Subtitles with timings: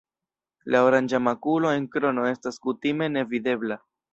[0.75, 3.79] La oranĝa makulo en krono estas kutime nevidebla.